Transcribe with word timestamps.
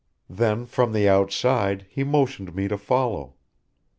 "Then 0.31 0.65
from 0.65 0.93
the 0.93 1.07
outside, 1.07 1.85
he 1.87 2.03
motioned 2.03 2.55
me 2.55 2.67
to 2.67 2.75
follow. 2.79 3.35